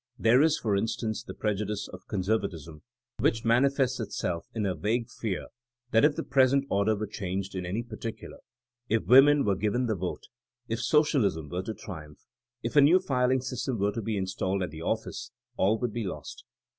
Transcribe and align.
There 0.17 0.41
is, 0.41 0.57
for 0.57 0.75
instance, 0.75 1.21
the 1.21 1.35
prejudice 1.35 1.87
of 1.87 2.07
conservatism, 2.07 2.81
which 3.19 3.45
manifests 3.45 3.99
itself 3.99 4.47
in 4.55 4.65
a 4.65 4.73
vague 4.73 5.07
fear 5.11 5.45
that 5.91 6.03
if 6.03 6.15
the 6.15 6.23
present 6.23 6.65
order 6.71 6.95
were 6.95 7.05
changed 7.05 7.53
in 7.53 7.67
any 7.67 7.83
particular— 7.83 8.39
^if 8.89 9.05
women 9.05 9.45
were 9.45 9.53
given 9.55 9.85
the 9.85 9.93
vote, 9.93 10.23
if 10.67 10.81
socialism 10.81 11.49
were 11.49 11.61
to 11.61 11.75
triumph, 11.75 12.25
if 12.63 12.75
a 12.75 12.81
new 12.81 12.99
filing 12.99 13.41
system 13.41 13.77
were 13.77 13.91
to 13.91 14.01
be 14.01 14.17
installed 14.17 14.63
at 14.63 14.71
the 14.71 14.79
oflSce— 14.79 15.29
all 15.55 15.77
would 15.77 15.93
be 15.93 16.03
lost. 16.03 16.45